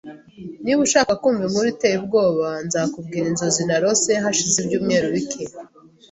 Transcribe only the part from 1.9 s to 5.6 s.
ubwoba, nzakubwira inzozi narose hashize ibyumweru bike.